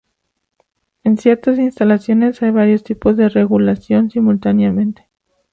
[1.03, 5.07] En ciertas instalaciones hay varios tipos de regulación simultáneamente.